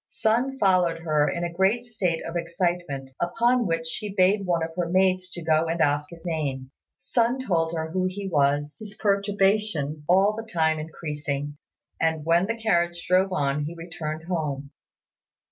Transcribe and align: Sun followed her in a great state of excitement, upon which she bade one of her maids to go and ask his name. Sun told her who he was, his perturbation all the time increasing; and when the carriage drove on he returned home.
Sun 0.07 0.57
followed 0.57 1.01
her 1.01 1.29
in 1.29 1.43
a 1.43 1.53
great 1.53 1.85
state 1.85 2.23
of 2.25 2.35
excitement, 2.35 3.11
upon 3.21 3.67
which 3.67 3.85
she 3.85 4.11
bade 4.15 4.47
one 4.47 4.63
of 4.63 4.71
her 4.75 4.89
maids 4.89 5.29
to 5.29 5.43
go 5.43 5.67
and 5.67 5.79
ask 5.79 6.09
his 6.09 6.25
name. 6.25 6.71
Sun 6.97 7.45
told 7.45 7.73
her 7.75 7.91
who 7.91 8.07
he 8.09 8.27
was, 8.27 8.75
his 8.79 8.95
perturbation 8.95 10.03
all 10.09 10.35
the 10.35 10.51
time 10.51 10.79
increasing; 10.79 11.55
and 12.01 12.25
when 12.25 12.47
the 12.47 12.57
carriage 12.57 13.05
drove 13.07 13.31
on 13.31 13.65
he 13.65 13.75
returned 13.75 14.23
home. 14.23 14.71